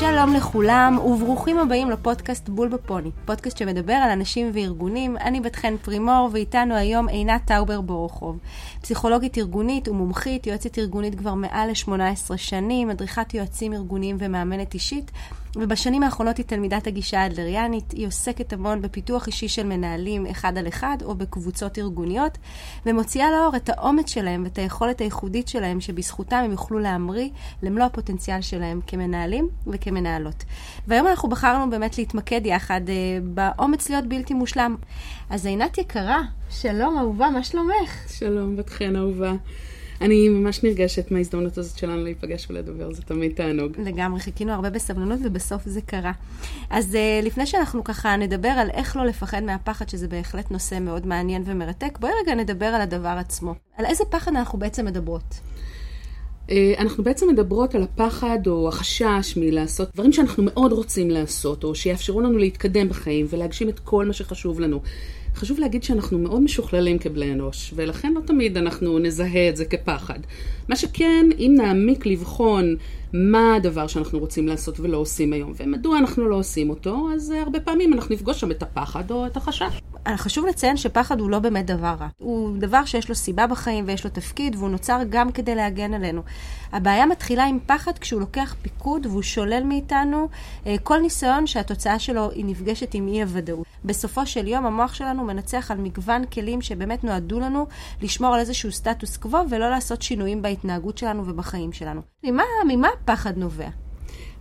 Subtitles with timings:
[0.00, 5.16] שלום לכולם וברוכים הבאים לפודקאסט בול בפוני, פודקאסט שמדבר על אנשים וארגונים.
[5.16, 8.38] אני בת חן פרימור ואיתנו היום עינת טאובר בורוכוב,
[8.82, 15.10] פסיכולוגית ארגונית ומומחית, יועצת ארגונית כבר מעל ל-18 שנים, מדריכת יועצים ארגוניים ומאמנת אישית,
[15.56, 17.90] ובשנים האחרונות היא תלמידת הגישה האדלריאנית.
[17.90, 22.38] היא עוסקת המון בפיתוח אישי של מנהלים אחד על אחד או בקבוצות ארגוניות,
[22.86, 27.28] ומוציאה לאור את האומץ שלהם ואת היכולת הייחודית שלהם, שבזכותם הם יוכלו להמריא
[27.62, 30.44] למלוא הפוטנציאל שלהם כמנהלים וכמנהלות.
[30.86, 34.76] והיום אנחנו בחרנו באמת להתמקד יחד אה, באומץ להיות בלתי מושלם.
[35.30, 38.08] אז עינת יקרה, שלום אהובה, מה שלומך?
[38.18, 39.32] שלום, בת חן אהובה.
[40.00, 43.72] אני ממש נרגשת מההזדמנות הזאת שלנו להיפגש ולדבר, זה תמיד תענוג.
[43.78, 46.12] לגמרי, חיכינו הרבה בסבלנות ובסוף זה קרה.
[46.70, 51.06] אז uh, לפני שאנחנו ככה נדבר על איך לא לפחד מהפחד, שזה בהחלט נושא מאוד
[51.06, 53.54] מעניין ומרתק, בואי רגע נדבר על הדבר עצמו.
[53.76, 55.40] על איזה פחד אנחנו בעצם מדברות?
[56.50, 61.74] אה, אנחנו בעצם מדברות על הפחד או החשש מלעשות דברים שאנחנו מאוד רוצים לעשות, או
[61.74, 64.80] שיאפשרו לנו להתקדם בחיים ולהגשים את כל מה שחשוב לנו.
[65.40, 70.18] חשוב להגיד שאנחנו מאוד משוכללים כבני אנוש, ולכן לא תמיד אנחנו נזהה את זה כפחד.
[70.68, 72.76] מה שכן, אם נעמיק לבחון
[73.12, 77.60] מה הדבר שאנחנו רוצים לעשות ולא עושים היום, ומדוע אנחנו לא עושים אותו, אז הרבה
[77.60, 79.80] פעמים אנחנו נפגוש שם את הפחד או את החשש.
[80.16, 82.08] חשוב לציין שפחד הוא לא באמת דבר רע.
[82.18, 86.22] הוא דבר שיש לו סיבה בחיים ויש לו תפקיד, והוא נוצר גם כדי להגן עלינו.
[86.72, 90.28] הבעיה מתחילה עם פחד כשהוא לוקח פיקוד והוא שולל מאיתנו
[90.66, 93.66] אה, כל ניסיון שהתוצאה שלו היא נפגשת עם אי הוודאות.
[93.84, 97.66] בסופו של יום המוח שלנו מנצח על מגוון כלים שבאמת נועדו לנו
[98.02, 102.00] לשמור על איזשהו סטטוס קוו ולא לעשות שינויים בהתנהגות שלנו ובחיים שלנו.
[102.24, 103.68] ממה, ממה הפחד נובע?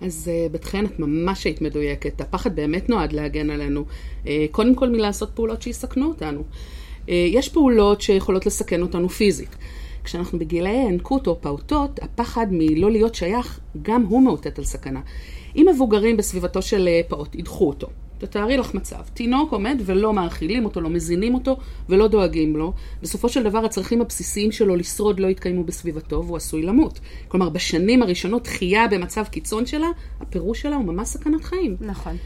[0.02, 2.22] אז uh, בת חן, את ממש היית מדויקת.
[2.22, 3.86] הפחד באמת נועד להגן עלינו.
[4.24, 6.44] Uh, קודם כל מלעשות פעולות שיסכנו אותנו.
[7.06, 9.56] Uh, יש פעולות שיכולות לסכן אותנו פיזית.
[10.04, 15.02] כשאנחנו בגילאי ינקות או פעוטות, הפחד מלא להיות שייך, גם הוא מאותת על סכנה.
[15.56, 17.88] אם מבוגרים בסביבתו של פעוט ידחו אותו,
[18.20, 21.58] תתארי לך מצב, תינוק עומד ולא מאכילים אותו, לא מזינים אותו
[21.90, 26.62] ולא דואגים לו, בסופו של דבר הצרכים הבסיסיים שלו לשרוד לא יתקיימו בסביבתו והוא עשוי
[26.62, 27.00] למות.
[27.28, 29.88] כלומר, בשנים הראשונות דחייה במצב קיצון שלה,
[30.22, 31.76] הפירוש שלה הוא ממש סכנת חיים.
[31.82, 32.18] נכון.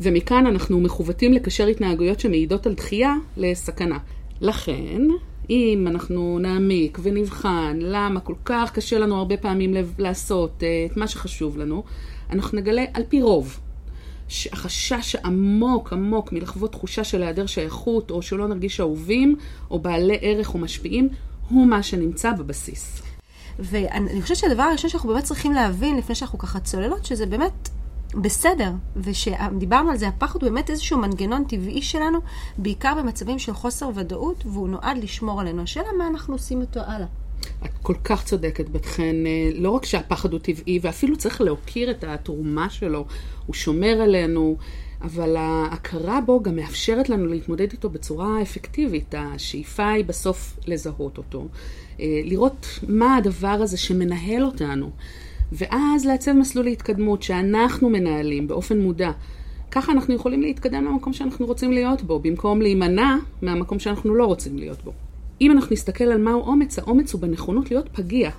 [0.00, 3.98] ומכאן אנחנו מכוותים לקשר התנהגויות שמעידות על דחייה לסכנה.
[4.40, 5.02] לכן,
[5.50, 11.08] אם אנחנו נעמיק ונבחן למה כל כך קשה לנו הרבה פעמים לעשות אה, את מה
[11.08, 11.82] שחשוב לנו,
[12.30, 13.60] אנחנו נגלה על פי רוב
[14.52, 19.36] החשש העמוק עמוק מלחוות תחושה של היעדר שייכות, או שלא נרגיש אהובים,
[19.70, 21.08] או בעלי ערך או משפיעים,
[21.48, 23.02] הוא מה שנמצא בבסיס.
[23.58, 27.68] ואני חושבת שהדבר הראשון שאנחנו באמת צריכים להבין, לפני שאנחנו ככה צוללות, שזה באמת
[28.14, 32.18] בסדר, ושדיברנו על זה, הפחד הוא באמת איזשהו מנגנון טבעי שלנו,
[32.58, 35.62] בעיקר במצבים של חוסר ודאות, והוא נועד לשמור עלינו.
[35.62, 37.06] השאלה מה אנחנו עושים איתו הלאה.
[37.64, 39.26] את כל כך צודקת, בת חן.
[39.26, 43.04] אה, לא רק שהפחד הוא טבעי, ואפילו צריך להוקיר את התרומה שלו.
[43.46, 44.56] הוא שומר עלינו,
[45.02, 49.14] אבל ההכרה בו גם מאפשרת לנו להתמודד איתו בצורה אפקטיבית.
[49.18, 51.48] השאיפה היא בסוף לזהות אותו.
[52.00, 54.90] אה, לראות מה הדבר הזה שמנהל אותנו.
[55.52, 59.10] ואז לעצב מסלול להתקדמות שאנחנו מנהלים באופן מודע.
[59.70, 64.58] ככה אנחנו יכולים להתקדם למקום שאנחנו רוצים להיות בו, במקום להימנע מהמקום שאנחנו לא רוצים
[64.58, 64.92] להיות בו.
[65.40, 68.30] אם אנחנו נסתכל על מהו אומץ, האומץ הוא בנכונות להיות פגיע.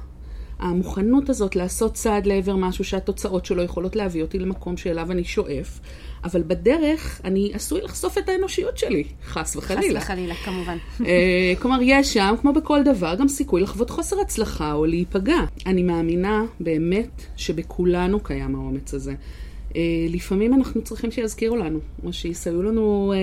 [0.60, 5.80] המוכנות הזאת לעשות צעד לעבר משהו שהתוצאות שלו יכולות להביא אותי למקום שאליו אני שואף,
[6.24, 10.00] אבל בדרך אני עשוי לחשוף את האנושיות שלי, חס וחלילה.
[10.00, 10.78] חס וחלילה, כמובן.
[11.06, 15.40] אה, כלומר, יש שם, כמו בכל דבר, גם סיכוי לחוות חוסר הצלחה או להיפגע.
[15.66, 19.14] אני מאמינה באמת שבכולנו קיים האומץ הזה.
[19.76, 23.20] אה, לפעמים אנחנו צריכים שיזכירו לנו, או שיסייעו לנו אה,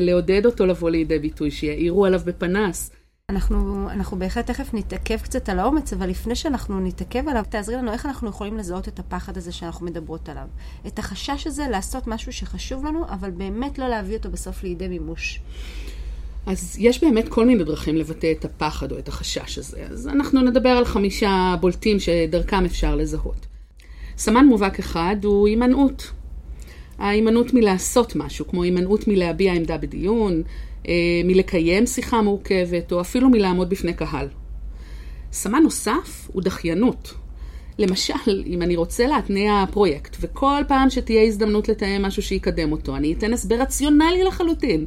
[0.00, 2.90] לעודד אותו לבוא לידי ביטוי, שיעירו עליו בפנס.
[3.30, 7.92] אנחנו, אנחנו בהחלט תכף נתעכב קצת על האומץ, אבל לפני שאנחנו נתעכב עליו, תעזרי לנו
[7.92, 10.46] איך אנחנו יכולים לזהות את הפחד הזה שאנחנו מדברות עליו.
[10.86, 15.40] את החשש הזה לעשות משהו שחשוב לנו, אבל באמת לא להביא אותו בסוף לידי מימוש.
[16.46, 19.86] אז יש באמת כל מיני דרכים לבטא את הפחד או את החשש הזה.
[19.90, 23.46] אז אנחנו נדבר על חמישה בולטים שדרכם אפשר לזהות.
[24.18, 26.12] סמן מובהק אחד הוא הימנעות.
[26.98, 30.42] ההימנעות מלעשות משהו, כמו הימנעות מלהביע עמדה בדיון,
[31.24, 34.28] מלקיים שיחה מורכבת, או אפילו מלעמוד בפני קהל.
[35.32, 37.14] סמן נוסף הוא דחיינות.
[37.78, 43.12] למשל, אם אני רוצה להתניע פרויקט, וכל פעם שתהיה הזדמנות לתאם משהו שיקדם אותו, אני
[43.12, 44.86] אתן הסבר רציונלי לחלוטין.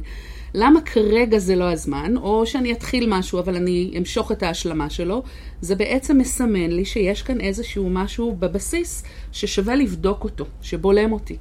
[0.54, 5.22] למה כרגע זה לא הזמן, או שאני אתחיל משהו אבל אני אמשוך את ההשלמה שלו,
[5.60, 11.36] זה בעצם מסמן לי שיש כאן איזשהו משהו בבסיס ששווה לבדוק אותו, שבולם אותי.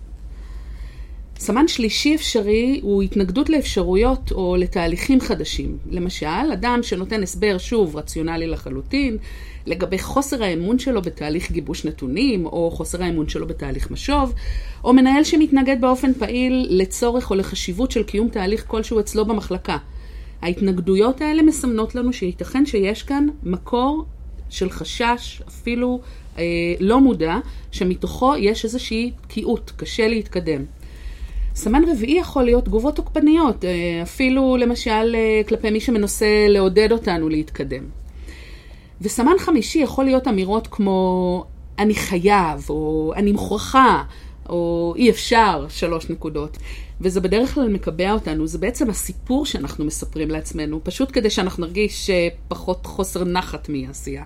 [1.39, 5.77] סמן שלישי אפשרי הוא התנגדות לאפשרויות או לתהליכים חדשים.
[5.91, 9.18] למשל, אדם שנותן הסבר, שוב, רציונלי לחלוטין,
[9.65, 14.33] לגבי חוסר האמון שלו בתהליך גיבוש נתונים, או חוסר האמון שלו בתהליך משוב,
[14.83, 19.77] או מנהל שמתנגד באופן פעיל לצורך או לחשיבות של קיום תהליך כלשהו אצלו במחלקה.
[20.41, 24.06] ההתנגדויות האלה מסמנות לנו שייתכן שיש כאן מקור
[24.50, 26.00] של חשש, אפילו
[26.38, 26.44] אה,
[26.80, 27.36] לא מודע,
[27.71, 30.78] שמתוכו יש איזושהי תקיעות, קשה להתקדם.
[31.59, 37.29] סמן רביעי יכול להיות תגובות תוקפניות, אה, אפילו למשל אה, כלפי מי שמנסה לעודד אותנו
[37.29, 37.83] להתקדם.
[39.01, 41.45] וסמן חמישי יכול להיות אמירות כמו
[41.79, 44.03] אני חייב, או אני מוכרחה,
[44.50, 46.57] או אי אפשר, שלוש נקודות.
[47.01, 52.09] וזה בדרך כלל מקבע אותנו, זה בעצם הסיפור שאנחנו מספרים לעצמנו, פשוט כדי שאנחנו נרגיש
[52.09, 54.23] אה, פחות חוסר נחת מהעשייה.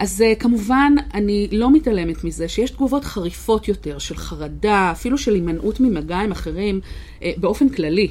[0.00, 5.34] אז אה, כמובן, אני לא מתעלמת מזה שיש תגובות חריפות יותר של חרדה, אפילו של
[5.34, 6.80] הימנעות ממגע עם אחרים
[7.22, 8.08] אה, באופן כללי.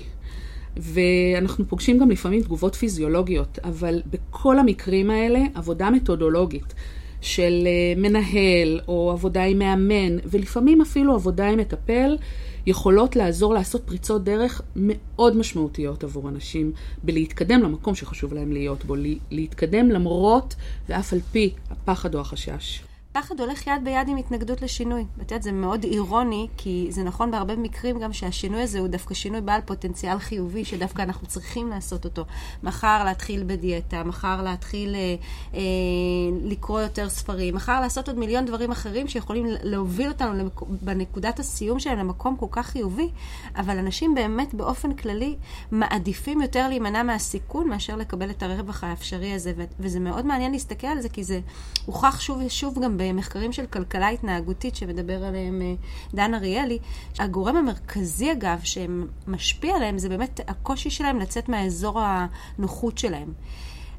[0.78, 6.74] ואנחנו פוגשים גם לפעמים תגובות פיזיולוגיות, אבל בכל המקרים האלה, עבודה מתודולוגית
[7.22, 12.18] של מנהל או עבודה עם מאמן, ולפעמים אפילו עבודה עם מטפל,
[12.66, 16.72] יכולות לעזור לעשות פריצות דרך מאוד משמעותיות עבור אנשים
[17.04, 18.96] בלהתקדם למקום שחשוב להם להיות בו,
[19.32, 20.56] להתקדם למרות
[20.90, 22.89] ואף על פי הפחד או החשש.
[23.12, 25.06] פחד הולך יד ביד עם התנגדות לשינוי.
[25.18, 29.14] ואת יודעת, זה מאוד אירוני, כי זה נכון בהרבה מקרים גם שהשינוי הזה הוא דווקא
[29.14, 32.26] שינוי בעל פוטנציאל חיובי, שדווקא אנחנו צריכים לעשות אותו.
[32.64, 35.16] מחר להתחיל בדיאטה, מחר להתחיל אה,
[35.54, 35.60] אה,
[36.44, 40.62] לקרוא יותר ספרים, מחר לעשות עוד מיליון דברים אחרים שיכולים להוביל אותנו למק...
[40.62, 43.10] בנקודת הסיום שלהם למקום כל כך חיובי,
[43.56, 45.36] אבל אנשים באמת באופן כללי
[45.72, 49.64] מעדיפים יותר להימנע מהסיכון מאשר לקבל את הרווח האפשרי הזה, ו...
[49.80, 51.40] וזה מאוד מעניין להסתכל על זה, כי זה
[51.86, 55.74] הוכח שוב ושוב גם במחקרים של כלכלה התנהגותית שמדבר עליהם אה,
[56.14, 56.80] דן אריאלי,
[57.20, 63.34] הגורם המרכזי אגב שמשפיע עליהם זה באמת הקושי שלהם לצאת מהאזור הנוחות שלהם.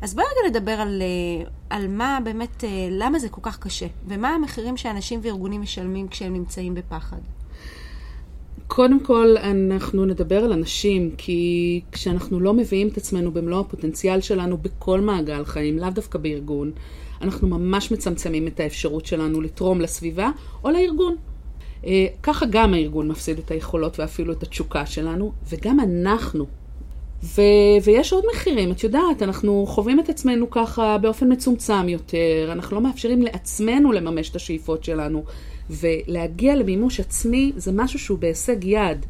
[0.02, 3.86] אז בואי רגע נדבר על, אה, על מה באמת, אה, למה זה כל כך קשה,
[4.08, 7.18] ומה המחירים שאנשים וארגונים משלמים כשהם נמצאים בפחד.
[8.66, 14.58] קודם כל, אנחנו נדבר על אנשים, כי כשאנחנו לא מביאים את עצמנו במלוא הפוטנציאל שלנו
[14.58, 16.72] בכל מעגל חיים, לאו דווקא בארגון,
[17.20, 20.30] אנחנו ממש מצמצמים את האפשרות שלנו לתרום לסביבה
[20.64, 21.16] או לארגון.
[21.86, 26.46] אה, ככה גם הארגון מפסיד את היכולות ואפילו את התשוקה שלנו, וגם אנחנו.
[27.22, 32.76] ו- ויש עוד מחירים, את יודעת, אנחנו חווים את עצמנו ככה באופן מצומצם יותר, אנחנו
[32.76, 35.24] לא מאפשרים לעצמנו לממש את השאיפות שלנו,
[35.70, 39.06] ולהגיע למימוש עצמי זה משהו שהוא בהישג יד.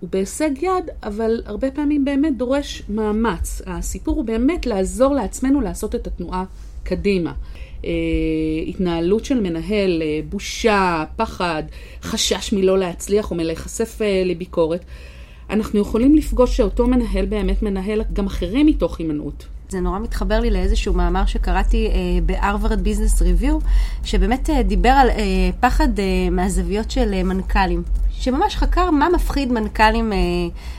[0.00, 3.62] הוא בהישג יד, אבל הרבה פעמים באמת דורש מאמץ.
[3.66, 6.44] הסיפור הוא באמת לעזור לעצמנו לעשות את התנועה
[6.82, 7.32] קדימה.
[7.84, 7.90] אה,
[8.66, 11.62] התנהלות של מנהל, אה, בושה, פחד,
[12.02, 14.84] חשש מלא להצליח או מלהיחשף אה, לביקורת.
[15.50, 19.46] אנחנו יכולים לפגוש שאותו מנהל באמת מנהל גם אחרים מתוך הימנעות.
[19.68, 21.92] זה נורא מתחבר לי לאיזשהו מאמר שקראתי אה,
[22.26, 23.58] בהרווארד ביזנס ריוויו,
[24.04, 27.82] שבאמת אה, דיבר על אה, פחד אה, מהזוויות של אה, מנכ"לים.
[28.20, 30.18] שממש חקר מה מפחיד מנכ"לים אה,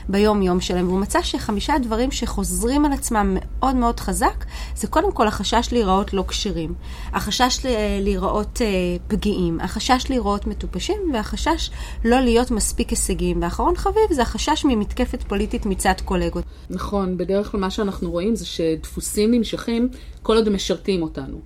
[0.08, 4.44] ביום-יום שלהם, והוא מצא שחמישה דברים שחוזרים על עצמם מאוד מאוד חזק,
[4.76, 6.74] זה קודם כל החשש להיראות לא כשרים,
[7.12, 7.58] החשש
[8.00, 8.66] להיראות אה,
[9.08, 11.70] פגיעים, החשש להיראות מטופשים, והחשש
[12.04, 13.42] לא להיות מספיק הישגיים.
[13.42, 16.44] ואחרון חביב זה החשש ממתקפת פוליטית מצד קולגות.
[16.70, 19.88] נכון, בדרך כלל מה שאנחנו רואים זה שדפוסים נמשכים
[20.22, 21.40] כל עוד הם משרתים אותנו.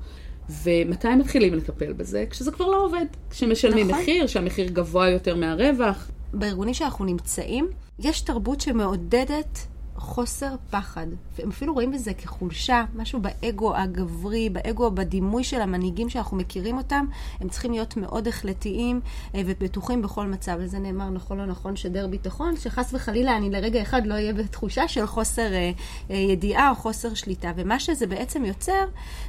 [0.50, 2.24] ומתי מתחילים לטפל בזה?
[2.30, 3.06] כשזה כבר לא עובד.
[3.30, 4.02] כשמשלמים נכון.
[4.02, 6.10] מחיר, שהמחיר גבוה יותר מהרווח.
[6.34, 9.66] בארגונים שאנחנו נמצאים, יש תרבות שמעודדת
[9.98, 11.06] חוסר פחד.
[11.38, 17.06] והם אפילו רואים בזה כחולשה, משהו באגו הגברי, באגו, בדימוי של המנהיגים שאנחנו מכירים אותם.
[17.40, 19.00] הם צריכים להיות מאוד החלטיים
[19.34, 20.56] אה, ובטוחים בכל מצב.
[20.60, 24.88] וזה נאמר נכון או נכון, שדר ביטחון, שחס וחלילה אני לרגע אחד לא אהיה בתחושה
[24.88, 25.70] של חוסר אה,
[26.10, 27.52] אה, ידיעה או חוסר שליטה.
[27.56, 28.84] ומה שזה בעצם יוצר,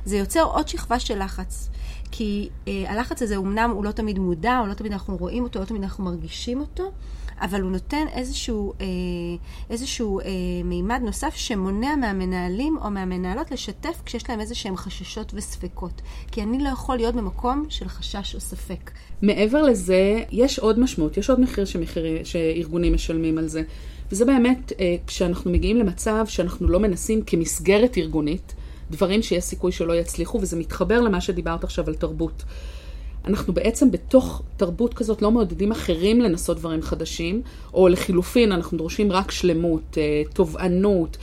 [0.05, 1.69] זה יוצר עוד שכבה של לחץ.
[2.11, 2.49] כי
[2.87, 5.83] הלחץ הזה אמנם הוא לא תמיד מודע, או לא תמיד אנחנו רואים אותו, לא תמיד
[5.83, 6.91] אנחנו מרגישים אותו,
[7.41, 8.85] אבל הוא נותן איזשהו, אה,
[9.69, 10.25] איזשהו אה,
[10.63, 16.01] מימד נוסף שמונע מהמנהלים או מהמנהלות לשתף כשיש להם איזה שהם חששות וספקות.
[16.31, 18.91] כי אני לא יכול להיות במקום של חשש או ספק.
[19.21, 23.61] מעבר לזה, יש עוד משמעות, יש עוד מחיר שמחיר, שארגונים משלמים על זה.
[24.11, 28.55] וזה באמת אה, כשאנחנו מגיעים למצב שאנחנו לא מנסים כמסגרת ארגונית,
[28.91, 32.43] דברים שיש סיכוי שלא יצליחו, וזה מתחבר למה שדיברת עכשיו על תרבות.
[33.27, 37.41] אנחנו בעצם בתוך תרבות כזאת לא מעודדים אחרים לנסות דברים חדשים,
[37.73, 41.17] או לחילופין, אנחנו דורשים רק שלמות, אה, תובענות.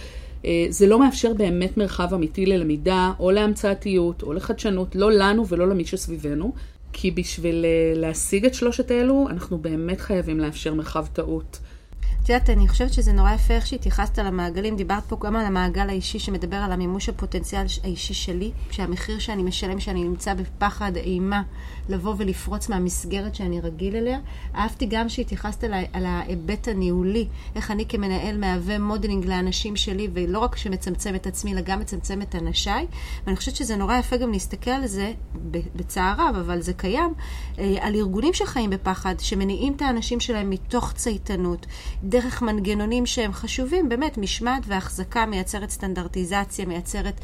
[0.44, 5.68] אה, זה לא מאפשר באמת מרחב אמיתי ללמידה, או להמצאתיות, או לחדשנות, לא לנו ולא
[5.68, 6.52] למי שסביבנו.
[6.92, 11.58] כי בשביל אה, להשיג את שלושת אלו, אנחנו באמת חייבים לאפשר מרחב טעות.
[12.24, 14.76] את יודעת, אני חושבת שזה נורא יפה איך שהתייחסת למעגלים.
[14.76, 19.80] דיברת פה גם על המעגל האישי שמדבר על המימוש הפוטנציאל האישי שלי, שהמחיר שאני משלם,
[19.80, 21.42] שאני נמצא בפחד, אימה,
[21.88, 24.18] לבוא ולפרוץ מהמסגרת שאני רגיל אליה.
[24.54, 27.26] אהבתי גם שהתייחסת על, ההיבט הניהולי,
[27.56, 32.22] איך אני כמנהל מהווה modeling לאנשים שלי, ולא רק שמצמצם את עצמי, אלא גם מצמצם
[32.22, 32.86] את אנשיי.
[33.26, 35.12] ואני חושבת שזה נורא יפה גם להסתכל על זה,
[35.76, 37.14] בצער רב, אבל זה קיים,
[37.58, 41.66] אה, על ארגונים שחיים בפחד, שמניעים את האנשים שלהם מתוך צייתנות.
[42.04, 47.20] דרך מנגנונים שהם חשובים, באמת, משמעת חזקה מייצרת סטנדרטיזציה, מייצרת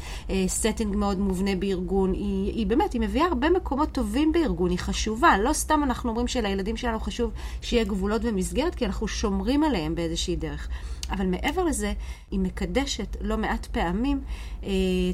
[0.47, 2.13] setting אה, מאוד מובנה בארגון.
[2.13, 5.37] היא, היא באמת, היא מביאה הרבה מקומות טובים בארגון, היא חשובה.
[5.37, 7.31] לא סתם אנחנו אומרים שלילדים שלנו חשוב
[7.61, 10.67] שיהיה גבולות ומסגרת, כי אנחנו שומרים עליהם באיזושהי דרך.
[11.11, 11.93] אבל מעבר לזה,
[12.31, 14.21] היא מקדשת לא מעט פעמים
[14.63, 14.69] אה,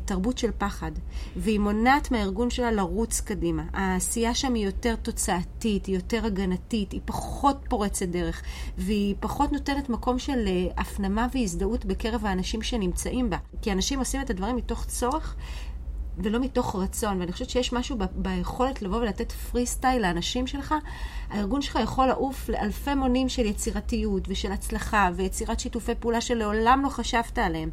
[0.05, 0.91] תרבות של פחד,
[1.35, 3.63] והיא מונעת מהארגון שלה לרוץ קדימה.
[3.73, 8.41] העשייה שם היא יותר תוצאתית, היא יותר הגנתית, היא פחות פורצת דרך,
[8.77, 13.37] והיא פחות נותנת מקום של אה, הפנמה והזדהות בקרב האנשים שנמצאים בה.
[13.61, 15.35] כי אנשים עושים את הדברים מתוך צורך
[16.17, 17.19] ולא מתוך רצון.
[17.19, 20.75] ואני חושבת שיש משהו ב- ביכולת לבוא ולתת פרי סטייל לאנשים שלך.
[21.29, 26.89] הארגון שלך יכול לעוף לאלפי מונים של יצירתיות ושל הצלחה ויצירת שיתופי פעולה שלעולם לא
[26.89, 27.69] חשבת עליהם.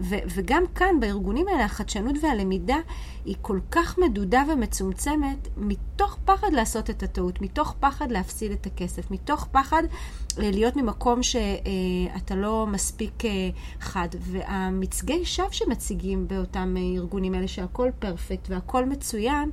[0.00, 2.76] ו- וגם כאן, בארגונים האלה, החדשנות והלמידה
[3.24, 9.10] היא כל כך מדודה ומצומצמת, מתוך פחד לעשות את הטעות, מתוך פחד להפסיד את הכסף,
[9.10, 9.82] מתוך פחד
[10.40, 13.30] להיות ממקום שאתה לא מספיק אה,
[13.80, 14.08] חד.
[14.20, 19.50] והמצגי שווא שמציגים באותם אה, ארגונים האלה, שהכל פרפקט והכל מצוין,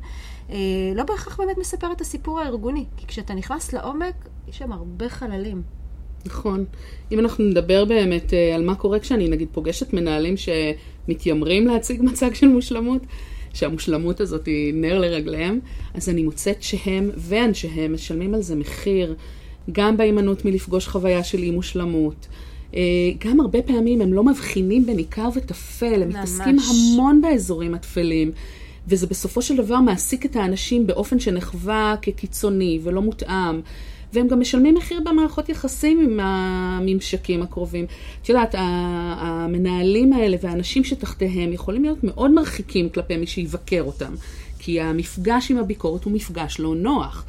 [0.95, 2.85] לא בהכרח באמת מספר את הסיפור הארגוני.
[2.97, 4.15] כי כשאתה נכנס לעומק,
[4.47, 5.61] יש שם הרבה חללים.
[6.25, 6.65] נכון.
[7.11, 12.47] אם אנחנו נדבר באמת על מה קורה כשאני נגיד פוגשת מנהלים שמתיימרים להציג מצג של
[12.47, 13.01] מושלמות,
[13.53, 15.59] שהמושלמות הזאת היא נר לרגליהם,
[15.93, 19.15] אז אני מוצאת שהם ואנשיהם משלמים על זה מחיר,
[19.71, 22.27] גם בהימנעות מלפגוש חוויה של אי מושלמות.
[22.75, 22.81] אה,
[23.25, 26.15] גם הרבה פעמים הם לא מבחינים בין עיקר וטפל, הם ממש.
[26.15, 28.31] מתעסקים המון באזורים הטפלים.
[28.87, 33.61] וזה בסופו של דבר מעסיק את האנשים באופן שנחווה כקיצוני ולא מותאם.
[34.13, 37.85] והם גם משלמים מחיר במערכות יחסים עם הממשקים הקרובים.
[38.21, 44.15] את יודעת, המנהלים האלה והאנשים שתחתיהם יכולים להיות מאוד מרחיקים כלפי מי שיבקר אותם,
[44.59, 47.25] כי המפגש עם הביקורת הוא מפגש לא נוח.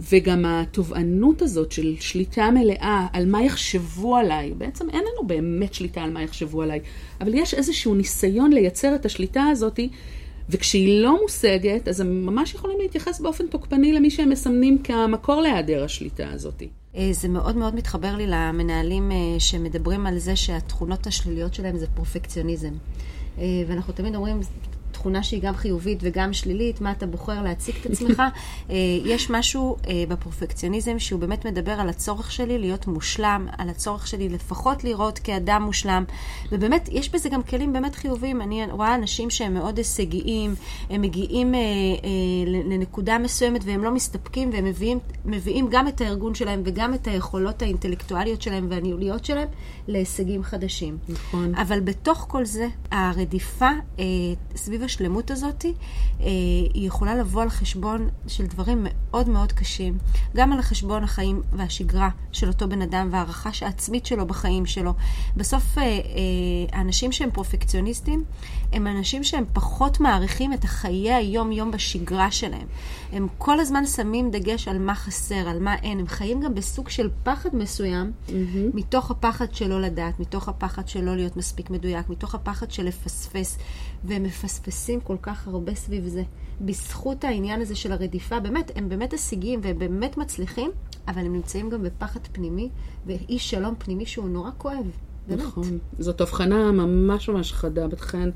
[0.00, 6.02] וגם התובענות הזאת של שליטה מלאה על מה יחשבו עליי, בעצם אין לנו באמת שליטה
[6.02, 6.80] על מה יחשבו עליי,
[7.20, 9.88] אבל יש איזשהו ניסיון לייצר את השליטה הזאתי
[10.48, 15.84] וכשהיא לא מושגת, אז הם ממש יכולים להתייחס באופן תוקפני למי שהם מסמנים כמקור להיעדר
[15.84, 16.62] השליטה הזאת.
[16.96, 21.86] אה, זה מאוד מאוד מתחבר לי למנהלים אה, שמדברים על זה שהתכונות השליליות שלהם זה
[21.86, 22.72] פרופקציוניזם.
[23.38, 24.40] אה, ואנחנו תמיד אומרים,
[25.02, 28.22] תכונה שהיא גם חיובית וגם שלילית, מה אתה בוחר להציג את עצמך.
[28.70, 34.06] אה, יש משהו אה, בפרפקציוניזם שהוא באמת מדבר על הצורך שלי להיות מושלם, על הצורך
[34.06, 36.04] שלי לפחות לראות כאדם מושלם,
[36.52, 38.42] ובאמת, יש בזה גם כלים באמת חיוביים.
[38.42, 40.54] אני רואה אנשים שהם מאוד הישגיים,
[40.90, 41.60] הם מגיעים אה,
[42.46, 47.62] לנקודה מסוימת והם לא מסתפקים, והם מביאים, מביאים גם את הארגון שלהם וגם את היכולות
[47.62, 49.48] האינטלקטואליות שלהם והניהוליות שלהם
[49.88, 50.98] להישגים חדשים.
[51.08, 51.54] נכון.
[51.54, 53.70] אבל בתוך כל זה, הרדיפה
[54.56, 56.26] סביב השלמות הזאת, אה,
[56.74, 59.98] היא יכולה לבוא על חשבון של דברים מאוד מאוד קשים,
[60.36, 64.94] גם על חשבון החיים והשגרה של אותו בן אדם והערכה העצמית שלו בחיים שלו.
[65.36, 65.98] בסוף, אה, אה,
[66.72, 68.24] האנשים שהם פרופקציוניסטים,
[68.72, 72.66] הם אנשים שהם פחות מעריכים את החיי היום-יום בשגרה שלהם.
[73.12, 75.98] הם כל הזמן שמים דגש על מה חסר, על מה אין.
[75.98, 78.32] הם חיים גם בסוג של פחד מסוים, mm-hmm.
[78.74, 83.58] מתוך הפחד שלא לדעת, מתוך הפחד שלא להיות מספיק מדויק, מתוך הפחד של לפספס.
[84.04, 86.22] והם מפספסים כל כך הרבה סביב זה.
[86.60, 90.70] בזכות העניין הזה של הרדיפה, באמת, הם באמת הישגים והם באמת מצליחים,
[91.08, 92.68] אבל הם נמצאים גם בפחד פנימי
[93.06, 94.90] ואי שלום פנימי שהוא נורא כואב.
[95.28, 95.40] באמת.
[95.40, 95.78] נכון.
[95.98, 98.28] זאת הבחנה ממש ממש חדה, בתכן.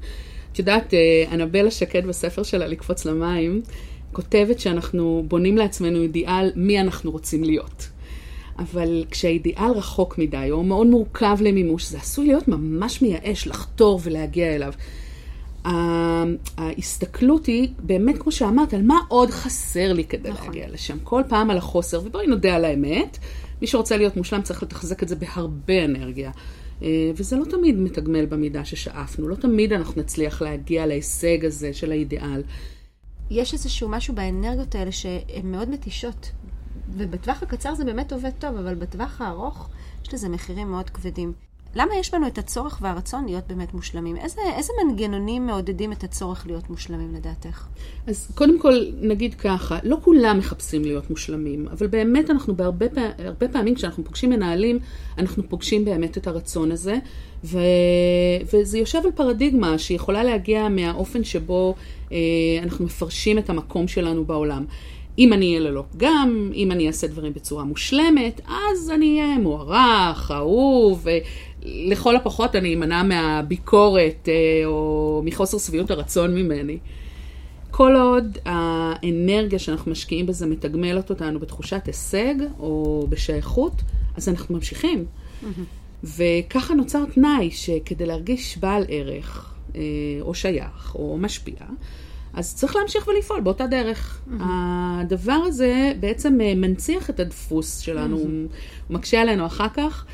[0.52, 3.62] את יודעת, אה, אנבלה שקד בספר שלה, לקפוץ למים,
[4.12, 7.88] כותבת שאנחנו בונים לעצמנו אידיאל מי אנחנו רוצים להיות.
[8.58, 14.54] אבל כשהאידיאל רחוק מדי, או מאוד מורכב למימוש, זה עשוי להיות ממש מייאש לחתור ולהגיע
[14.54, 14.72] אליו.
[16.56, 20.46] ההסתכלות היא באמת, כמו שאמרת, על מה עוד חסר לי כדי נכון.
[20.46, 20.98] להגיע לשם.
[21.04, 23.18] כל פעם על החוסר, ובואי נודה על האמת,
[23.60, 26.30] מי שרוצה להיות מושלם צריך לתחזק את זה בהרבה אנרגיה.
[26.82, 31.90] אה, וזה לא תמיד מתגמל במידה ששאפנו, לא תמיד אנחנו נצליח להגיע להישג הזה של
[31.90, 32.42] האידיאל.
[33.30, 36.30] יש איזשהו משהו באנרגיות האלה שהן מאוד מתישות,
[36.96, 39.68] ובטווח הקצר זה באמת עובד טוב, אבל בטווח הארוך
[40.04, 41.32] יש לזה מחירים מאוד כבדים.
[41.76, 44.16] למה יש בנו את הצורך והרצון להיות באמת מושלמים?
[44.16, 47.66] איזה, איזה מנגנונים מעודדים את הצורך להיות מושלמים לדעתך?
[48.06, 52.86] אז קודם כל נגיד ככה, לא כולם מחפשים להיות מושלמים, אבל באמת אנחנו בהרבה
[53.52, 54.78] פעמים, כשאנחנו פוגשים מנהלים,
[55.18, 56.98] אנחנו פוגשים באמת את הרצון הזה,
[57.44, 57.58] ו,
[58.54, 61.74] וזה יושב על פרדיגמה שיכולה להגיע מהאופן שבו
[62.12, 62.18] אה,
[62.62, 64.64] אנחנו מפרשים את המקום שלנו בעולם.
[65.18, 70.30] אם אני אהיה ללא פגם, אם אני אעשה דברים בצורה מושלמת, אז אני אהיה מוערך,
[70.30, 71.06] אהוב,
[71.66, 76.78] לכל הפחות אני אמנע מהביקורת אה, או מחוסר שביעות הרצון ממני.
[77.70, 83.72] כל עוד האנרגיה שאנחנו משקיעים בזה מתגמלת אותנו בתחושת הישג או בשייכות,
[84.16, 85.04] אז אנחנו ממשיכים.
[86.04, 89.80] וככה נוצר תנאי שכדי להרגיש בעל ערך, אה,
[90.20, 91.56] או שייך, או משפיע,
[92.34, 94.20] אז צריך להמשיך ולפעול באותה דרך.
[94.26, 94.42] Mm-hmm.
[94.42, 98.20] הדבר הזה בעצם אה, מנציח את הדפוס שלנו, mm-hmm.
[98.20, 98.48] הוא
[98.90, 100.06] מקשה עלינו אחר כך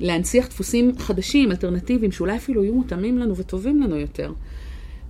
[0.00, 4.32] להנציח דפוסים חדשים, אלטרנטיביים, שאולי אפילו יהיו מותאמים לנו וטובים לנו יותר.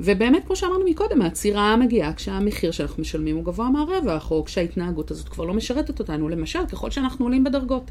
[0.00, 5.28] ובאמת, כמו שאמרנו מקודם, העצירה מגיעה כשהמחיר שאנחנו משלמים הוא גבוה מהרווח, או כשההתנהגות הזאת
[5.28, 6.28] כבר לא משרתת אותנו.
[6.28, 7.90] למשל, ככל שאנחנו עולים בדרגות.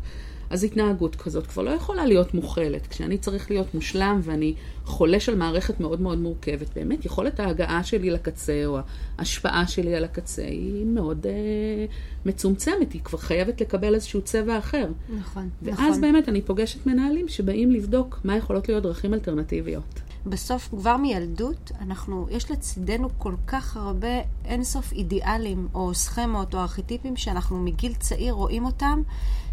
[0.50, 2.88] אז התנהגות כזאת כבר לא יכולה להיות מוכלת.
[2.88, 4.54] כשאני צריך להיות מושלם ואני
[4.86, 8.80] חולש על מערכת מאוד מאוד מורכבת, באמת יכולת ההגעה שלי לקצה או
[9.18, 11.86] ההשפעה שלי על הקצה היא מאוד אה,
[12.26, 14.88] מצומצמת, היא כבר חייבת לקבל איזשהו צבע אחר.
[15.20, 16.02] נכון, ואז נכון.
[16.02, 20.09] באמת אני פוגשת מנהלים שבאים לבדוק מה יכולות להיות דרכים אלטרנטיביות.
[20.26, 24.08] בסוף, כבר מילדות, אנחנו, יש לצידנו כל כך הרבה
[24.46, 29.02] אינסוף אידיאלים, או סכמות, או ארכיטיפים, שאנחנו מגיל צעיר רואים אותם,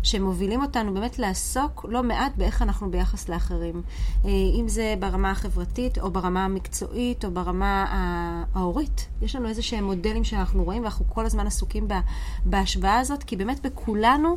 [0.02, 3.82] שמובילים אותנו באמת לעסוק לא מעט באיך אנחנו ביחס לאחרים.
[4.25, 4.30] אה,
[4.61, 7.85] אם זה ברמה החברתית, או ברמה המקצועית, או ברמה
[8.54, 9.08] ההורית.
[9.23, 11.88] יש לנו איזה שהם מודלים שאנחנו רואים, ואנחנו כל הזמן עסוקים
[12.44, 14.37] בהשוואה הזאת, כי באמת בכולנו...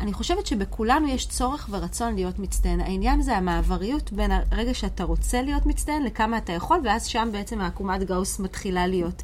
[0.00, 2.80] אני חושבת שבכולנו יש צורך ורצון להיות מצטיין.
[2.80, 7.60] העניין זה המעבריות בין הרגע שאתה רוצה להיות מצטיין לכמה אתה יכול, ואז שם בעצם
[7.60, 9.22] העקומת גאוס מתחילה להיות.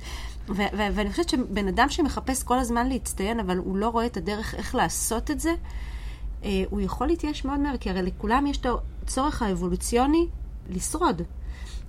[0.48, 4.16] ו- ו- ואני חושבת שבן אדם שמחפש כל הזמן להצטיין, אבל הוא לא רואה את
[4.16, 5.54] הדרך איך לעשות את זה,
[6.44, 8.66] אה, הוא יכול להתייאש מאוד מהר, כי הרי לכולם יש את
[9.02, 10.26] הצורך האבולוציוני
[10.70, 11.22] לשרוד.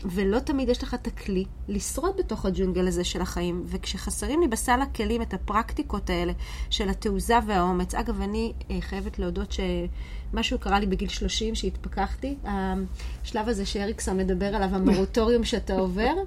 [0.05, 3.64] ולא תמיד יש לך את הכלי לשרוד בתוך הג'ונגל הזה של החיים.
[3.66, 6.33] וכשחסרים לי בסל הכלים את הפרקטיקות האלה
[6.70, 13.50] של התעוזה והאומץ, אגב, אני אה, חייבת להודות שמשהו קרה לי בגיל 30 שהתפכחתי, השלב
[13.50, 16.14] הזה שאריקסון מדבר עליו, המורוטוריום שאתה עובר.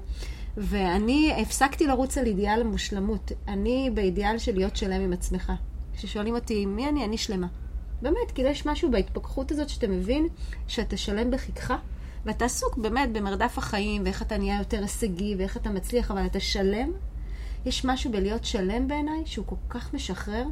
[0.56, 3.32] ואני הפסקתי לרוץ על אידיאל המושלמות.
[3.48, 5.52] אני באידיאל של להיות שלם עם עצמך.
[5.96, 7.46] כששואלים אותי מי אני, אני שלמה.
[8.02, 10.28] באמת, כי יש משהו בהתפכחות הזאת שאתה מבין
[10.68, 11.72] שאתה שלם בחיכך,
[12.26, 16.40] ואתה עסוק באמת במרדף החיים, ואיך אתה נהיה יותר הישגי, ואיך אתה מצליח, אבל אתה
[16.40, 16.90] שלם.
[17.66, 20.44] יש משהו בלהיות שלם בעיניי שהוא כל כך משחרר.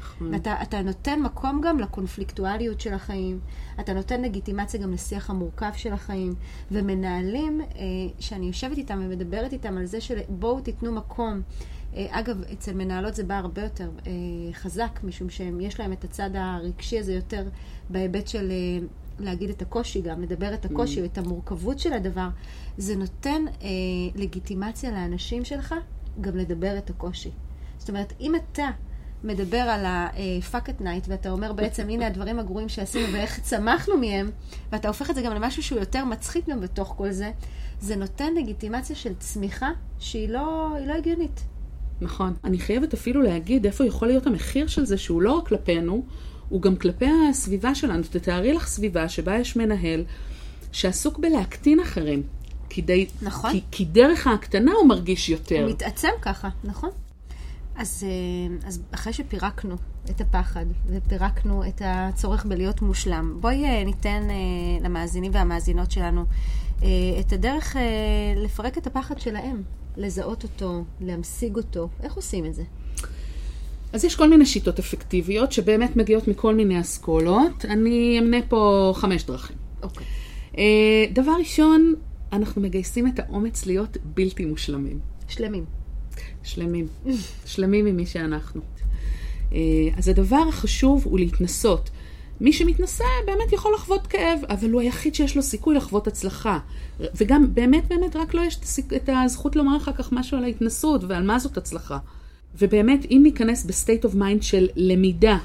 [0.00, 0.34] נכון.
[0.34, 3.40] ואתה נותן מקום גם לקונפליקטואליות של החיים,
[3.80, 6.34] אתה נותן לגיטימציה גם לשיח המורכב של החיים,
[6.70, 7.66] ומנהלים, אה,
[8.18, 11.42] שאני יושבת איתם ומדברת איתם על זה שבואו תיתנו מקום.
[11.96, 14.12] אה, אגב, אצל מנהלות זה בא הרבה יותר אה,
[14.52, 17.48] חזק, משום שיש להם את הצד הרגשי הזה יותר
[17.90, 18.86] בהיבט של אה,
[19.18, 21.00] להגיד את הקושי גם, לדבר את הקושי mm.
[21.00, 22.28] או את המורכבות של הדבר,
[22.78, 23.68] זה נותן אה,
[24.14, 25.74] לגיטימציה לאנשים שלך
[26.20, 27.30] גם לדבר את הקושי.
[27.78, 28.70] זאת אומרת, אם אתה
[29.24, 34.30] מדבר על ה-fuck at night, ואתה אומר בעצם, הנה הדברים הגרועים שעשינו ואיך צמחנו מהם,
[34.72, 37.30] ואתה הופך את זה גם למשהו שהוא יותר מצחיק גם בתוך כל זה,
[37.80, 41.44] זה נותן לגיטימציה של צמיחה שהיא לא, לא הגיונית.
[42.00, 42.34] נכון.
[42.44, 46.04] אני חייבת אפילו להגיד איפה יכול להיות המחיר של זה, שהוא לא רק כלפינו,
[46.48, 48.02] הוא גם כלפי הסביבה שלנו.
[48.10, 50.04] תתארי לך סביבה שבה יש מנהל
[50.72, 52.22] שעסוק בלהקטין אחרים.
[52.70, 53.52] כדי, נכון.
[53.52, 55.62] כי, כי דרך ההקטנה הוא מרגיש יותר.
[55.62, 56.90] הוא מתעצם ככה, נכון.
[57.76, 59.76] אז, אה, אז אחרי שפירקנו
[60.10, 66.24] את הפחד ופירקנו את הצורך בלהיות מושלם, בואי אה, ניתן אה, למאזינים והמאזינות שלנו
[67.20, 67.76] את הדרך
[68.36, 69.62] לפרק את הפחד שלהם,
[69.96, 71.88] לזהות אותו, להמשיג אותו.
[72.02, 72.62] איך עושים את זה?
[73.96, 77.64] אז יש כל מיני שיטות אפקטיביות שבאמת מגיעות מכל מיני אסכולות.
[77.64, 79.56] אני אמנה פה חמש דרכים.
[79.82, 80.06] אוקיי.
[80.52, 80.56] Okay.
[81.12, 81.94] דבר ראשון,
[82.32, 85.00] אנחנו מגייסים את האומץ להיות בלתי מושלמים.
[85.28, 85.64] שלמים.
[86.42, 86.86] שלמים.
[87.46, 88.60] שלמים עם מי שאנחנו.
[89.52, 89.58] אה,
[89.96, 91.90] אז הדבר החשוב הוא להתנסות.
[92.40, 96.58] מי שמתנסה באמת יכול לחוות כאב, אבל הוא היחיד שיש לו סיכוי לחוות הצלחה.
[97.00, 98.58] וגם באמת באמת רק לו לא יש
[98.96, 101.98] את הזכות לומר אחר כך משהו על ההתנסות ועל מה זאת הצלחה.
[102.58, 105.38] ובאמת, אם ניכנס ב state of mind של למידה,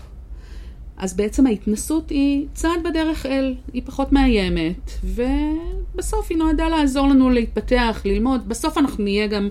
[0.97, 7.29] אז בעצם ההתנסות היא צעד בדרך אל, היא פחות מאיימת, ובסוף היא נועדה לעזור לנו
[7.29, 9.49] להתפתח, ללמוד, בסוף אנחנו נהיה גם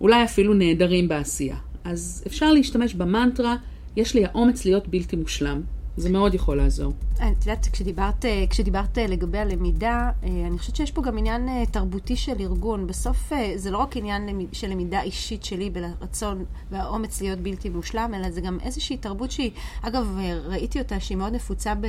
[0.00, 1.56] אולי אפילו נהדרים בעשייה.
[1.84, 3.56] אז אפשר להשתמש במנטרה,
[3.96, 5.60] יש לי האומץ להיות בלתי מושלם.
[5.96, 6.92] זה מאוד יכול לעזור.
[7.14, 12.86] את יודעת, כשדיברת, כשדיברת לגבי הלמידה, אני חושבת שיש פה גם עניין תרבותי של ארגון.
[12.86, 18.30] בסוף זה לא רק עניין של למידה אישית שלי ברצון והאומץ להיות בלתי מושלם, אלא
[18.30, 19.50] זה גם איזושהי תרבות שהיא,
[19.82, 21.86] אגב, ראיתי אותה שהיא מאוד נפוצה ב,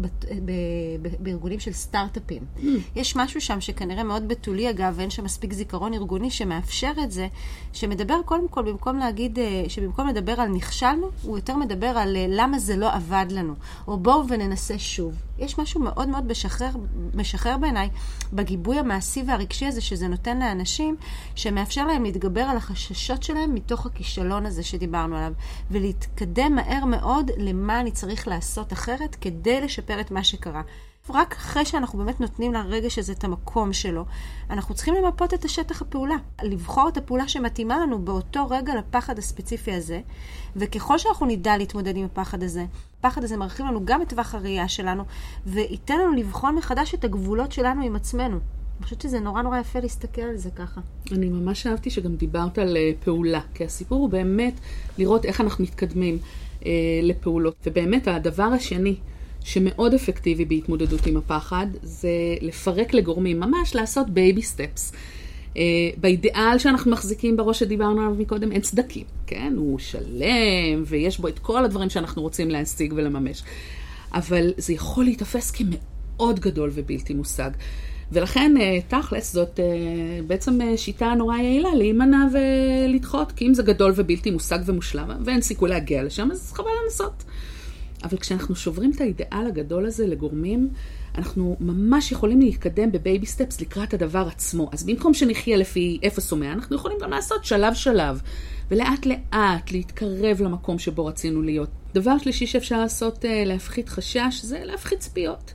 [0.00, 0.06] ב,
[0.44, 0.52] ב,
[1.02, 2.42] ב, בארגונים של סטארט-אפים.
[2.56, 2.66] Mm.
[2.96, 7.28] יש משהו שם שכנראה מאוד בתולי, אגב, ואין שם מספיק זיכרון ארגוני שמאפשר את זה,
[7.72, 12.76] שמדבר קודם כל, במקום להגיד, שבמקום לדבר על נכשלנו, הוא יותר מדבר על למה זה
[12.76, 13.54] לא עבד לנו,
[13.88, 15.14] או בואו וננסה שוב.
[15.38, 16.70] יש משהו מאוד מאוד משחרר,
[17.14, 17.88] משחרר בעיניי
[18.32, 20.96] בגיבוי המעשי והרגשי הזה שזה נותן לאנשים,
[21.34, 25.32] שמאפשר להם להתגבר על החששות שלהם מתוך הכישלון הזה שדיברנו עליו,
[25.70, 30.62] ולהתקדם מהר מאוד למה אני צריך לעשות אחרת כדי לשפר את מה שקרה.
[31.10, 34.04] רק אחרי שאנחנו באמת נותנים לרגש הזה את המקום שלו,
[34.50, 39.72] אנחנו צריכים למפות את השטח הפעולה, לבחור את הפעולה שמתאימה לנו באותו רגע לפחד הספציפי
[39.72, 40.00] הזה,
[40.56, 42.64] וככל שאנחנו נדע להתמודד עם הפחד הזה,
[42.98, 45.04] הפחד הזה מרחיב לנו גם את טווח הראייה שלנו,
[45.46, 48.38] וייתן לנו לבחון מחדש את הגבולות שלנו עם עצמנו.
[48.76, 50.80] אני חושבת שזה נורא נורא יפה להסתכל על זה ככה.
[51.12, 54.54] אני ממש אהבתי שגם דיברת על uh, פעולה, כי הסיפור הוא באמת
[54.98, 56.18] לראות איך אנחנו מתקדמים
[56.60, 56.64] uh,
[57.02, 57.56] לפעולות.
[57.66, 58.96] ובאמת הדבר השני,
[59.46, 62.08] שמאוד אפקטיבי בהתמודדות עם הפחד, זה
[62.40, 64.92] לפרק לגורמים, ממש לעשות baby steps.
[65.54, 65.58] אה,
[65.96, 69.54] באידיאל שאנחנו מחזיקים בראש שדיברנו עליו מקודם, אין סדקים, כן?
[69.56, 73.42] הוא שלם, ויש בו את כל הדברים שאנחנו רוצים להשיג ולממש.
[74.12, 77.50] אבל זה יכול להיתפס כמאוד גדול ובלתי מושג.
[78.12, 79.60] ולכן, אה, תכלס, זאת אה,
[80.26, 85.40] בעצם אה, שיטה נורא יעילה להימנע ולדחות, כי אם זה גדול ובלתי מושג ומושלם, ואין
[85.40, 87.24] סיכוי להגיע לשם, אז חבל לנסות.
[88.06, 90.68] אבל כשאנחנו שוברים את האידאל הגדול הזה לגורמים,
[91.18, 94.68] אנחנו ממש יכולים להתקדם בבייבי סטפס לקראת הדבר עצמו.
[94.72, 98.20] אז במקום שנחיה לפי אפס או מאה, אנחנו יכולים גם לעשות שלב שלב,
[98.70, 101.68] ולאט לאט להתקרב למקום שבו רצינו להיות.
[101.94, 105.52] דבר שלישי שאפשר לעשות אה, להפחית חשש, זה להפחית ציפיות.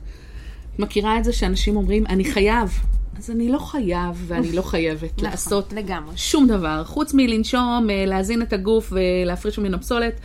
[0.74, 2.78] את מכירה את זה שאנשים אומרים, אני חייב.
[3.18, 6.16] אז אני לא חייב ואני לא חייבת נכון, לעשות לגמרי.
[6.16, 10.20] שום דבר, חוץ מלנשום, אה, להזין את הגוף ולהפריש ממנו פסולת.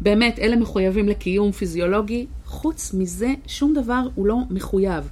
[0.00, 5.10] באמת, אלה מחויבים לקיום פיזיולוגי, חוץ מזה שום דבר הוא לא מחויב.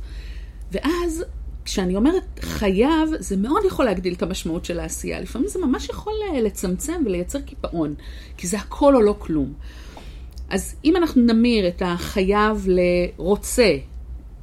[0.73, 1.25] ואז,
[1.64, 5.20] כשאני אומרת חייב, זה מאוד יכול להגדיל את המשמעות של העשייה.
[5.20, 7.94] לפעמים זה ממש יכול אה, לצמצם ולייצר קיפאון,
[8.37, 9.53] כי זה הכל או לא כלום.
[10.51, 13.77] אז אם אנחנו נמיר את החייב לרוצה,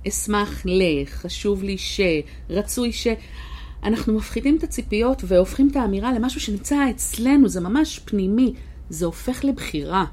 [0.07, 2.01] אשמח ל, חשוב לי ש,
[2.49, 3.07] רצוי ש,
[3.83, 8.53] אנחנו מפחידים את הציפיות והופכים את האמירה למשהו שנמצא אצלנו, זה ממש פנימי,
[8.89, 10.05] זה הופך לבחירה.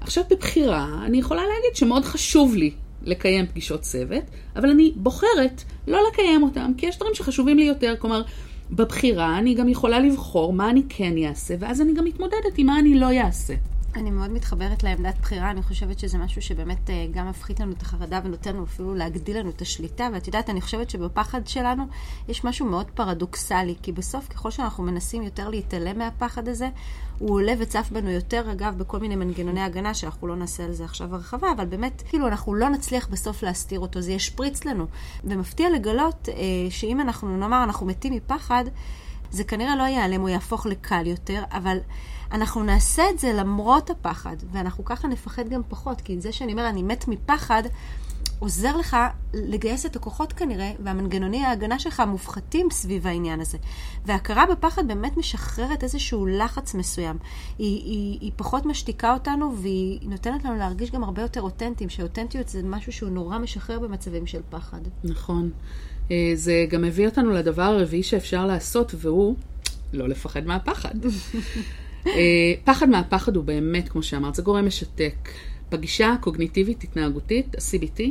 [0.00, 2.70] עכשיו בבחירה, אני יכולה להגיד שמאוד חשוב לי
[3.02, 4.24] לקיים פגישות צוות,
[4.56, 7.94] אבל אני בוחרת לא לקיים אותם, כי יש דברים שחשובים לי יותר.
[7.98, 8.22] כלומר,
[8.70, 12.78] בבחירה אני גם יכולה לבחור מה אני כן אעשה, ואז אני גם מתמודדת עם מה
[12.78, 13.54] אני לא אעשה.
[13.96, 17.82] אני מאוד מתחברת לעמדת בחירה, אני חושבת שזה משהו שבאמת אה, גם מפחית לנו את
[17.82, 21.84] החרדה ונותן לנו אפילו להגדיל לנו את השליטה, ואת יודעת, אני חושבת שבפחד שלנו
[22.28, 26.68] יש משהו מאוד פרדוקסלי, כי בסוף ככל שאנחנו מנסים יותר להתעלם מהפחד הזה,
[27.18, 30.84] הוא עולה וצף בנו יותר, אגב, בכל מיני מנגנוני הגנה, שאנחנו לא נעשה על זה
[30.84, 34.86] עכשיו הרחבה, אבל באמת, כאילו, אנחנו לא נצליח בסוף להסתיר אותו, זה ישפריץ לנו.
[35.24, 36.34] ומפתיע לגלות אה,
[36.70, 38.64] שאם אנחנו נאמר, אנחנו מתים מפחד,
[39.30, 41.78] זה כנראה לא ייעלם, הוא יהפוך לקל יותר, אבל
[42.32, 46.68] אנחנו נעשה את זה למרות הפחד, ואנחנו ככה נפחד גם פחות, כי זה שאני אומר,
[46.68, 47.62] אני מת מפחד,
[48.38, 48.96] עוזר לך
[49.34, 53.58] לגייס את הכוחות כנראה, והמנגנוני ההגנה שלך מופחתים סביב העניין הזה.
[54.06, 57.16] והכרה בפחד באמת משחררת איזשהו לחץ מסוים.
[57.58, 62.48] היא, היא, היא פחות משתיקה אותנו, והיא נותנת לנו להרגיש גם הרבה יותר אותנטיים, שאותנטיות
[62.48, 64.80] זה משהו שהוא נורא משחרר במצבים של פחד.
[65.04, 65.50] נכון.
[66.10, 69.34] אה, זה גם מביא אותנו לדבר הרביעי שאפשר לעשות, והוא
[69.92, 70.94] לא לפחד מהפחד.
[72.06, 72.12] אה,
[72.64, 75.28] פחד מהפחד הוא באמת, כמו שאמרת, זה גורם משתק.
[75.70, 78.02] בגישה הקוגניטיבית-התנהגותית, ה-CBT,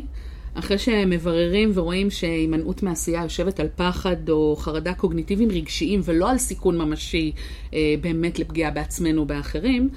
[0.53, 6.77] אחרי שמבררים ורואים שהימנעות מעשייה יושבת על פחד או חרדה קוגניטיביים רגשיים ולא על סיכון
[6.77, 7.31] ממשי
[7.73, 9.89] אה, באמת לפגיעה בעצמנו ובאחרים,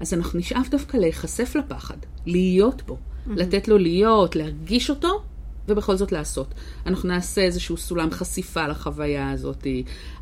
[0.00, 3.30] אז אנחנו נשאף דווקא להיחשף לפחד, להיות בו, mm-hmm.
[3.36, 5.22] לתת לו להיות, להרגיש אותו
[5.68, 6.54] ובכל זאת לעשות.
[6.86, 9.66] אנחנו נעשה איזשהו סולם חשיפה לחוויה הזאת,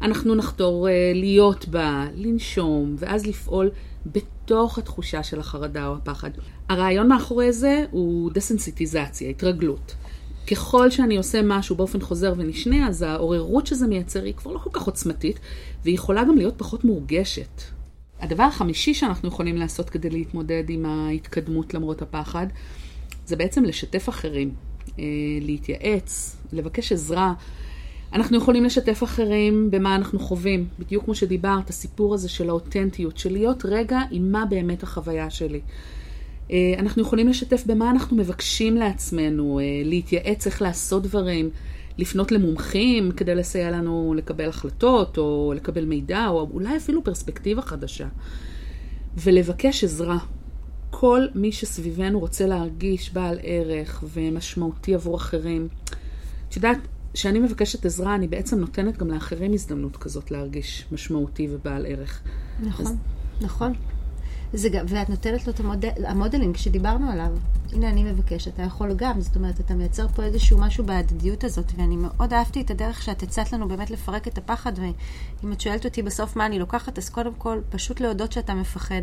[0.02, 3.70] אנחנו נחתור uh, להיות בה, לנשום, ואז לפעול
[4.06, 6.30] בתוך התחושה של החרדה או הפחד.
[6.68, 9.94] הרעיון מאחורי זה הוא דסנסיטיזציה, התרגלות.
[10.50, 14.70] ככל שאני עושה משהו באופן חוזר ונשנה, אז העוררות שזה מייצר היא כבר לא כל
[14.72, 15.40] כך עוצמתית,
[15.84, 17.62] והיא יכולה גם להיות פחות מורגשת.
[18.20, 22.46] הדבר החמישי שאנחנו יכולים לעשות כדי להתמודד עם ההתקדמות למרות הפחד,
[23.26, 24.54] זה בעצם לשתף אחרים.
[24.98, 25.04] אה,
[25.40, 27.34] להתייעץ, לבקש עזרה.
[28.12, 33.32] אנחנו יכולים לשתף אחרים במה אנחנו חווים, בדיוק כמו שדיברת, הסיפור הזה של האותנטיות, של
[33.32, 35.60] להיות רגע עם מה באמת החוויה שלי.
[36.50, 41.50] אה, אנחנו יכולים לשתף במה אנחנו מבקשים לעצמנו, אה, להתייעץ איך לעשות דברים,
[41.98, 48.06] לפנות למומחים כדי לסייע לנו לקבל החלטות, או לקבל מידע, או אולי אפילו פרספקטיבה חדשה.
[49.16, 50.18] ולבקש עזרה.
[50.90, 55.68] כל מי שסביבנו רוצה להרגיש בעל ערך ומשמעותי עבור אחרים.
[56.48, 56.78] את יודעת,
[57.12, 62.22] כשאני מבקשת עזרה, אני בעצם נותנת גם לאחרים הזדמנות כזאת להרגיש משמעותי ובעל ערך.
[62.60, 62.94] נכון, אז...
[63.40, 63.72] נכון.
[64.52, 67.30] זה גם, ואת נותנת לו את המודל, המודלים שדיברנו עליו.
[67.72, 71.72] הנה אני מבקש, אתה יכול גם, זאת אומרת, אתה מייצר פה איזשהו משהו בהדדיות הזאת,
[71.76, 75.84] ואני מאוד אהבתי את הדרך שאת הצעת לנו באמת לפרק את הפחד, ואם את שואלת
[75.84, 79.02] אותי בסוף מה אני לוקחת, אז קודם כל, פשוט להודות שאתה מפחד.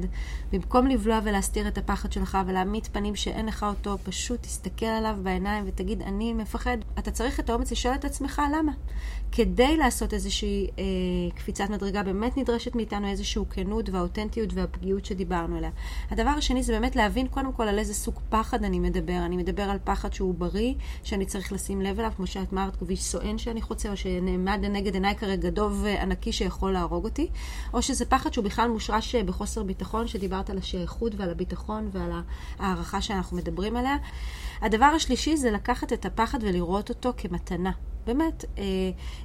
[0.51, 5.63] במקום לבלוע ולהסתיר את הפחד שלך ולהעמיד פנים שאין לך אותו, פשוט תסתכל עליו בעיניים
[5.67, 6.77] ותגיד, אני מפחד.
[6.99, 8.71] אתה צריך את האומץ לשאול את עצמך למה.
[9.35, 10.83] כדי לעשות איזושהי אה,
[11.35, 15.69] קפיצת מדרגה, באמת נדרשת מאיתנו איזושהי כנות והאותנטיות והפגיעות שדיברנו עליה.
[16.11, 19.17] הדבר השני זה באמת להבין קודם כל על איזה סוג פחד אני מדבר.
[19.25, 23.03] אני מדבר על פחד שהוא בריא, שאני צריך לשים לב אליו, כמו שאת אמרת, כביש
[23.03, 27.29] סואן שאני חוצה, או שנעמד לנגד עיניי כרגע דוב ענקי שיכול להרוג אותי,
[27.73, 32.11] או שזה פחד שהוא בכלל מושרש בחוסר ביטחון, שדיברת על השייכות ועל הביטחון ועל
[32.59, 33.97] הערכה שאנחנו מדברים עליה.
[34.61, 37.71] הדבר השלישי זה לקחת את הפחד ולראות אותו כמתנה.
[38.05, 38.63] באמת, אה,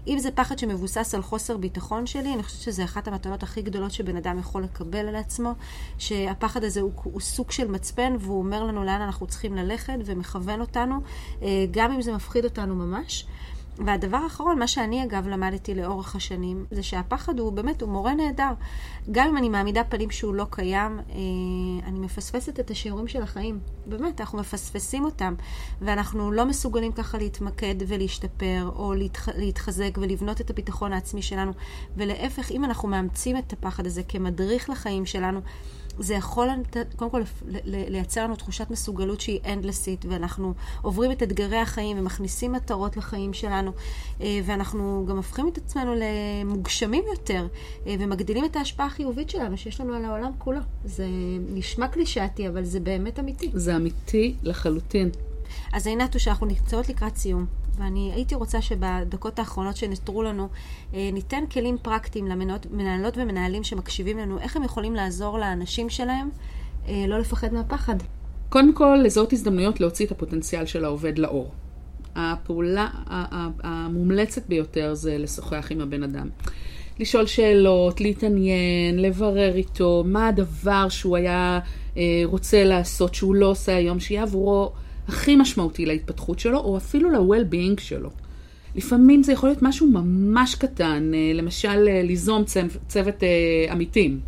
[0.06, 3.90] אם זה פחד שמבוסס על חוסר ביטחון שלי, אני חושבת שזו אחת המתנות הכי גדולות
[3.90, 5.54] שבן אדם יכול לקבל על עצמו,
[5.98, 10.60] שהפחד הזה הוא, הוא סוג של מצפן והוא אומר לנו לאן אנחנו צריכים ללכת ומכוון
[10.60, 11.00] אותנו,
[11.42, 13.26] אה, גם אם זה מפחיד אותנו ממש.
[13.86, 18.52] והדבר האחרון, מה שאני אגב למדתי לאורך השנים, זה שהפחד הוא באמת, הוא מורה נהדר.
[19.10, 21.14] גם אם אני מעמידה פנים שהוא לא קיים, אה,
[21.86, 23.58] אני מפספסת את השיעורים של החיים.
[23.86, 25.34] באמת, אנחנו מפספסים אותם.
[25.80, 31.52] ואנחנו לא מסוגלים ככה להתמקד ולהשתפר, או להתח, להתחזק ולבנות את הביטחון העצמי שלנו.
[31.96, 35.40] ולהפך, אם אנחנו מאמצים את הפחד הזה כמדריך לחיים שלנו,
[35.98, 36.48] זה יכול
[36.96, 37.22] קודם כל
[37.64, 43.72] לייצר לנו תחושת מסוגלות שהיא אנדלסית, ואנחנו עוברים את אתגרי החיים ומכניסים מטרות לחיים שלנו,
[44.20, 47.46] אה, ואנחנו גם הופכים את עצמנו למוגשמים יותר,
[47.86, 50.60] אה, ומגדילים את ההשפעה החיובית שלנו שיש לנו על העולם כולו.
[50.84, 51.06] זה
[51.48, 53.50] נשמע קלישאתי, אבל זה באמת אמיתי.
[53.54, 55.10] זה אמיתי לחלוטין.
[55.72, 57.46] אז עינת שאנחנו נמצאות לקראת סיום.
[57.78, 60.48] ואני הייתי רוצה שבדקות האחרונות שנותרו לנו,
[60.94, 66.30] אה, ניתן כלים פרקטיים למנהלות ומנהלים שמקשיבים לנו, איך הם יכולים לעזור לאנשים שלהם
[66.88, 67.96] אה, לא לפחד מהפחד.
[68.48, 71.50] קודם כל, לזהות הזדמנויות להוציא את הפוטנציאל של העובד לאור.
[72.16, 72.88] הפעולה
[73.64, 76.28] המומלצת ביותר זה לשוחח עם הבן אדם.
[77.00, 81.60] לשאול שאלות, להתעניין, לברר איתו מה הדבר שהוא היה
[81.96, 84.72] אה, רוצה לעשות, שהוא לא עושה היום, שיהיה עבורו
[85.08, 88.10] הכי משמעותי להתפתחות שלו, או אפילו ל-well-being שלו.
[88.74, 92.44] לפעמים זה יכול להיות משהו ממש קטן, אה, למשל אה, ליזום
[92.88, 94.20] צוות אה, עמיתים.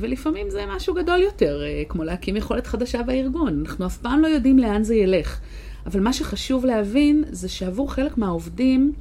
[0.00, 3.64] ולפעמים זה משהו גדול יותר, כמו להקים יכולת חדשה בארגון.
[3.66, 5.40] אנחנו אף פעם לא יודעים לאן זה ילך.
[5.86, 8.92] אבל מה שחשוב להבין זה שעבור חלק מהעובדים,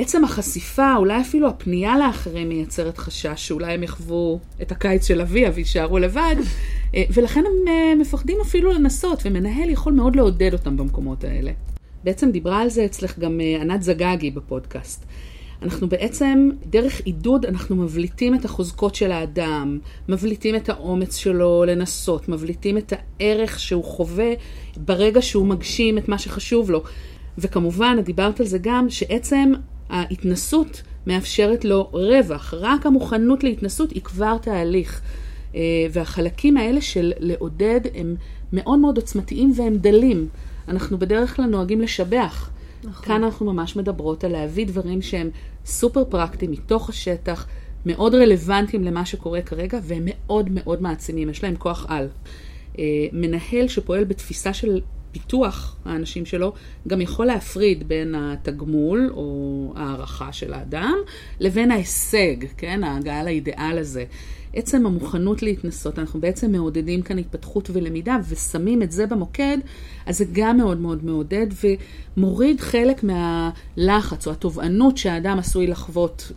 [0.00, 5.50] עצם החשיפה, אולי אפילו הפנייה לאחרים מייצרת חשש שאולי הם יחוו את הקיץ של אביה
[5.54, 6.36] ויישארו לבד,
[6.94, 11.52] אה, ולכן הם אה, מפחדים אפילו לנסות, ומנהל יכול מאוד לעודד אותם במקומות האלה.
[12.04, 15.04] בעצם דיברה על זה אצלך גם אה, ענת זגגי בפודקאסט.
[15.62, 22.28] אנחנו בעצם, דרך עידוד, אנחנו מבליטים את החוזקות של האדם, מבליטים את האומץ שלו לנסות,
[22.28, 24.32] מבליטים את הערך שהוא חווה
[24.76, 26.82] ברגע שהוא מגשים את מה שחשוב לו.
[27.38, 29.52] וכמובן, את דיברת על זה גם, שעצם
[29.90, 32.54] ההתנסות מאפשרת לו רווח.
[32.54, 35.00] רק המוכנות להתנסות היא כבר תהליך.
[35.54, 35.60] אה,
[35.92, 38.16] והחלקים האלה של לעודד הם
[38.52, 40.28] מאוד מאוד עוצמתיים והם דלים.
[40.68, 42.50] אנחנו בדרך כלל נוהגים לשבח.
[42.84, 43.06] נכון.
[43.06, 45.30] כאן אנחנו ממש מדברות על להביא דברים שהם
[45.66, 47.46] סופר פרקטיים מתוך השטח,
[47.86, 52.08] מאוד רלוונטיים למה שקורה כרגע, והם מאוד מאוד מעצימים, יש להם כוח על.
[52.78, 54.80] אה, מנהל שפועל בתפיסה של
[55.12, 56.52] פיתוח האנשים שלו,
[56.88, 60.94] גם יכול להפריד בין התגמול או הערכה של האדם
[61.40, 64.04] לבין ההישג, כן, ההגעה לאידיאל הזה.
[64.54, 69.58] עצם המוכנות להתנסות, אנחנו בעצם מעודדים כאן התפתחות ולמידה ושמים את זה במוקד,
[70.06, 71.46] אז זה גם מאוד מאוד מעודד
[72.16, 76.32] ומוריד חלק מהלחץ או התובענות שהאדם עשוי לחוות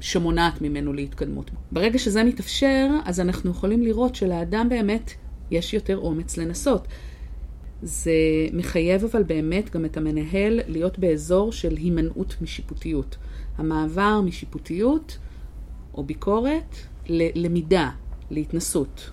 [0.00, 1.50] שמונעת ממנו להתקדמות.
[1.72, 5.12] ברגע שזה מתאפשר, אז אנחנו יכולים לראות שלאדם באמת
[5.50, 6.88] יש יותר אומץ לנסות.
[7.82, 8.12] זה
[8.52, 13.16] מחייב אבל באמת גם את המנהל להיות באזור של הימנעות משיפוטיות.
[13.58, 15.18] המעבר משיפוטיות
[15.94, 17.90] או ביקורת ללמידה,
[18.30, 19.10] להתנסות.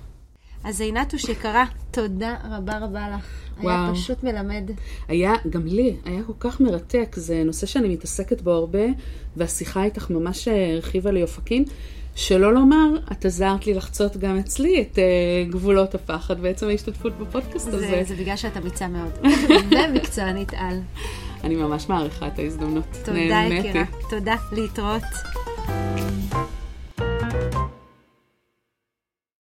[0.64, 3.26] אז עינתו שקרה, תודה רבה רבה לך.
[3.58, 3.70] וואו.
[3.70, 4.72] היה פשוט מלמד.
[5.08, 7.16] היה, גם לי, היה כל כך מרתק.
[7.16, 8.84] זה נושא שאני מתעסקת בו הרבה,
[9.38, 11.66] והשיחה איתך ממש הרחיבה לי אופקים.
[12.16, 17.72] שלא לומר, את עזרת לי לחצות גם אצלי את uh, גבולות הפחד בעצם ההשתתפות בפודקאסט
[17.72, 18.04] זה, הזה.
[18.08, 19.12] זה בגלל שאת אמיצה מאוד.
[19.90, 20.80] ומקצוענית על.
[21.44, 22.98] אני ממש מעריכה את ההזדמנות.
[23.06, 23.44] תודה.
[23.50, 23.84] יקירה.
[24.10, 25.04] תודה, להתראות.